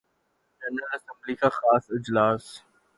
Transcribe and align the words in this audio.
general 0.61 0.95
assembly 0.95 1.35
کا 1.35 1.49
خاص 1.49 1.85
اجلاس 1.91 2.45